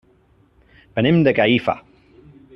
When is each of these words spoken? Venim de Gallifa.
Venim 0.95 1.21
de 1.29 1.35
Gallifa. 1.41 1.77